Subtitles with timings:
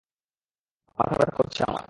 [0.99, 1.79] মাথা ব্যথা করছে আমার।